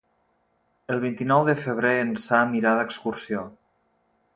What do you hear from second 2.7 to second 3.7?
d'excursió.